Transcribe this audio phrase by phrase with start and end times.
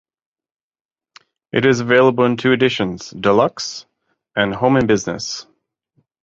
[1.53, 3.85] It is available in two editions: Deluxe,
[4.35, 5.45] and Home and Business.